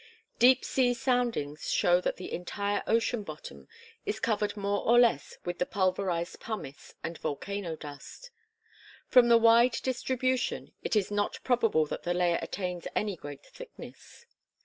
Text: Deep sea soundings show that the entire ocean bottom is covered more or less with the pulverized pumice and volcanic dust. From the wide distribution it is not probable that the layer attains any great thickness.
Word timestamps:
Deep 0.39 0.65
sea 0.65 0.95
soundings 0.95 1.69
show 1.71 2.01
that 2.01 2.17
the 2.17 2.33
entire 2.33 2.81
ocean 2.87 3.21
bottom 3.21 3.67
is 4.03 4.19
covered 4.19 4.57
more 4.57 4.83
or 4.83 4.99
less 4.99 5.37
with 5.45 5.59
the 5.59 5.65
pulverized 5.67 6.39
pumice 6.39 6.95
and 7.03 7.19
volcanic 7.19 7.81
dust. 7.81 8.31
From 9.09 9.27
the 9.27 9.37
wide 9.37 9.73
distribution 9.83 10.73
it 10.81 10.95
is 10.95 11.11
not 11.11 11.37
probable 11.43 11.85
that 11.85 12.01
the 12.01 12.15
layer 12.15 12.39
attains 12.41 12.87
any 12.95 13.15
great 13.15 13.45
thickness. 13.45 14.25